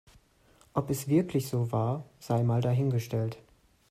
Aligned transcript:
Ob 0.73 0.89
es 0.89 1.07
wirklich 1.07 1.47
so 1.47 1.71
war, 1.71 2.03
sei 2.19 2.41
mal 2.41 2.61
dahingestellt. 2.61 3.37